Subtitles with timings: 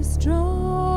[0.00, 0.89] Jesus,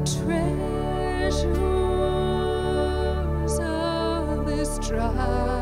[0.00, 1.58] treasures
[3.60, 5.61] of this dry